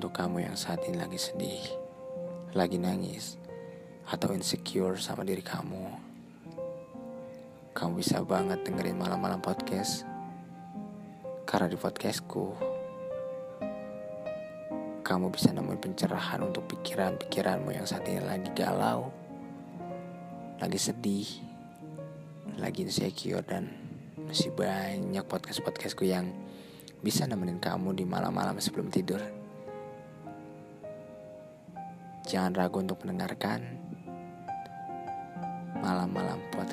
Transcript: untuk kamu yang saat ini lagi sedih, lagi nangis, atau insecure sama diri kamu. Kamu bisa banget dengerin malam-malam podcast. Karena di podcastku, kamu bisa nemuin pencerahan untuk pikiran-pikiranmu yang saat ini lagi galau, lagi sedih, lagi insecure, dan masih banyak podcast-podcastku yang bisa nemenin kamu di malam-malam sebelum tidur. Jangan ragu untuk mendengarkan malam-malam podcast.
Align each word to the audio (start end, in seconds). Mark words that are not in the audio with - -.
untuk 0.00 0.16
kamu 0.16 0.48
yang 0.48 0.56
saat 0.56 0.80
ini 0.88 0.96
lagi 0.96 1.20
sedih, 1.20 1.60
lagi 2.56 2.80
nangis, 2.80 3.36
atau 4.08 4.32
insecure 4.32 4.96
sama 4.96 5.28
diri 5.28 5.44
kamu. 5.44 5.92
Kamu 7.76 8.00
bisa 8.00 8.24
banget 8.24 8.64
dengerin 8.64 8.96
malam-malam 8.96 9.44
podcast. 9.44 10.08
Karena 11.44 11.68
di 11.68 11.76
podcastku, 11.76 12.56
kamu 15.04 15.28
bisa 15.36 15.52
nemuin 15.52 15.84
pencerahan 15.84 16.48
untuk 16.48 16.64
pikiran-pikiranmu 16.72 17.68
yang 17.76 17.84
saat 17.84 18.08
ini 18.08 18.24
lagi 18.24 18.48
galau, 18.56 19.12
lagi 20.64 20.80
sedih, 20.80 21.28
lagi 22.56 22.88
insecure, 22.88 23.44
dan 23.44 23.68
masih 24.16 24.48
banyak 24.56 25.28
podcast-podcastku 25.28 26.08
yang 26.08 26.32
bisa 27.04 27.28
nemenin 27.28 27.60
kamu 27.60 27.92
di 27.92 28.08
malam-malam 28.08 28.56
sebelum 28.56 28.88
tidur. 28.88 29.39
Jangan 32.30 32.54
ragu 32.54 32.78
untuk 32.78 33.02
mendengarkan 33.02 33.58
malam-malam 35.82 36.38
podcast. 36.54 36.69